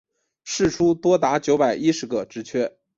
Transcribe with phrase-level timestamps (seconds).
[0.45, 2.75] 释出多达九百一十个职缺